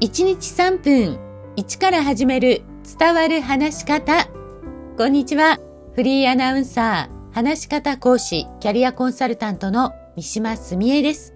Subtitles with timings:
[0.00, 1.18] 1日3分
[1.56, 2.62] 1から始める
[3.00, 4.28] 伝わる話し方。
[4.96, 5.58] こんにちは。
[5.96, 11.34] フリーアナウンサー、話し方講師、キャリアコンサルタントの三島澄江です。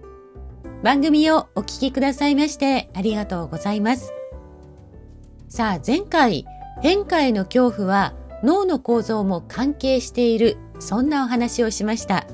[0.81, 4.13] 番組をお聞きくださいましてありがとうございます。
[5.49, 6.45] さあ前回、
[6.81, 8.13] 変化への恐怖は
[8.45, 12.27] 脳の構造も関係している、そんなお話をしました。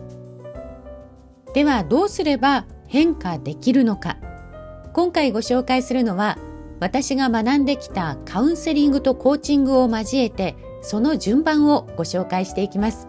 [1.56, 4.18] ではどうすれば変化できるのか。
[4.94, 6.38] 今回ご紹介するのは
[6.80, 13.08] 私が学んできたカウンセリングとコーチングを交えてその順番をご紹介していきます。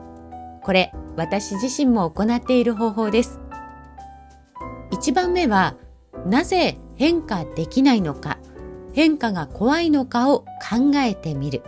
[0.62, 3.40] これ私自身も行っている方法です。
[4.90, 5.76] 1番目は
[6.26, 8.38] なぜ変化できないのか
[8.92, 11.62] 変化が怖いのかを考えてみる。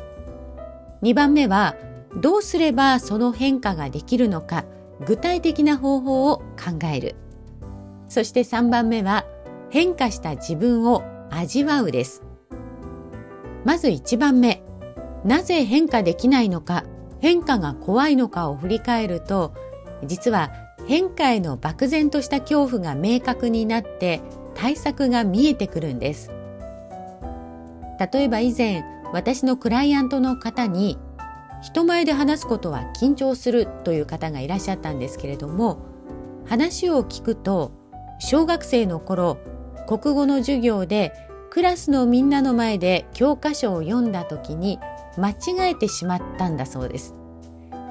[1.02, 1.76] 2番目は
[2.20, 4.64] どうすればその変化ができるのか
[5.06, 7.14] 具体的な方法を考える。
[8.08, 9.24] そして3番目は
[9.72, 12.22] 変化した自分を味わうです。
[13.64, 14.62] まず1番目、
[15.24, 16.84] なぜ変化できないのか、
[17.20, 19.54] 変化が怖いのかを振り返ると、
[20.04, 20.52] 実は
[20.86, 24.20] 変化への漠然とした恐怖が明確になって
[24.54, 26.30] 対策が見えてくるんです。
[28.12, 30.98] 例えば以前、私のクライアントの方に
[31.62, 35.78] 人前で話すことは緊張するという方がいらっしゃったんですけれども
[36.46, 37.72] 話を聞くと
[38.18, 39.38] 小学生の頃
[39.86, 41.12] 国語の授業で
[41.50, 44.78] クラスのみんなの前で教科書を読んだ時に
[45.18, 47.14] 間違えてしまったんだそうです。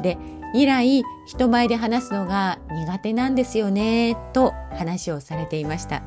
[0.01, 0.17] で
[0.53, 6.03] 以来人前で話すのが苦手なんですよねと話をされていました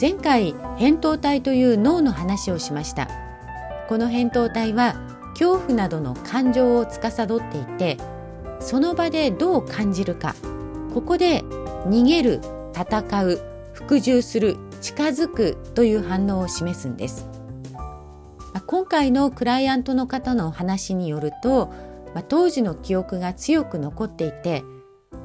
[0.00, 3.08] 前回扁桃体という脳の話をしました
[3.88, 4.94] この扁桃体は
[5.30, 7.96] 恐怖などの感情を司っていて
[8.60, 10.34] その場でどう感じるか
[10.94, 11.42] ここで
[11.86, 12.40] 逃げる
[12.74, 17.28] 戦う服従する近づくという反応を示すんです
[18.66, 21.70] 今回のクライアントの方のお話によると
[22.28, 24.64] 当時の記憶が強く残っていて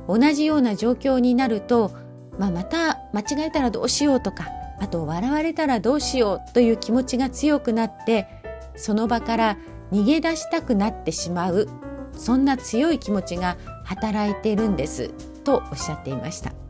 [0.08, 1.92] 同じような状況になると、
[2.38, 4.50] まあ、また間違えたらどうしようとか
[4.80, 8.28] あと笑われたらどうしようという気持ちが強くなって
[8.76, 9.58] その場から
[9.94, 11.70] 逃げ出したくなってしまう
[12.14, 15.10] そんな強い気持ちが働いてるんです
[15.46, 16.61] とおっしゃっていました。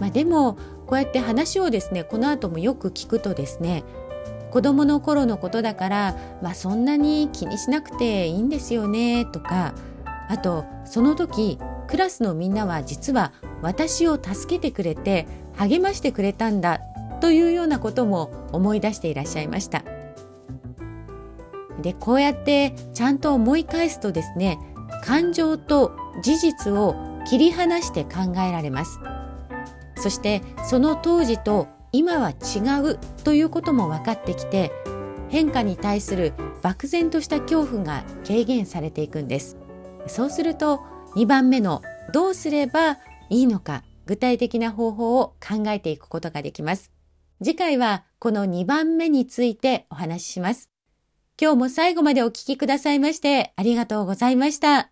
[0.00, 0.54] まあ、でも
[0.86, 3.84] こうやって話をですねこの後もよく聞くとですね
[4.50, 9.74] 子供の頃のことだから、まあ、そんなに気にしなくていいんですよねとか
[10.28, 13.32] あとその時クラスのみんなは実は
[13.62, 15.26] 私を助けてくれて
[15.56, 16.80] 励ましてくれたんだ
[17.20, 19.84] というようなことも思い出していらっしゃいました。
[21.80, 24.58] でこうやってちゃんと思い返すとですね
[25.02, 25.92] 感情と
[26.22, 26.94] 事実を
[27.26, 28.98] 切り離して考えられます。
[30.02, 34.72] そしてその当時と今は違うということも分かってきて
[35.28, 39.56] 変化に対する漠然とした恐怖が軽減されていくんです。
[40.08, 40.80] そうすると
[41.14, 41.82] 2番目の
[42.12, 42.98] どうすれば
[43.30, 46.90] いいのか具体的な方法を考えていくことができます。
[47.40, 50.68] 次回はこの2番目についてお話しします。
[51.40, 54.91] 今日も最後までお聞きくださいましてありがとうございました。